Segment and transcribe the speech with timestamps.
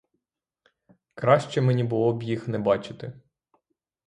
[1.13, 3.13] Краще мені було б їх не бачити.